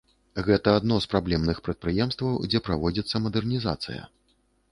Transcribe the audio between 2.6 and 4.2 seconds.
праводзіцца мадэрнізацыя.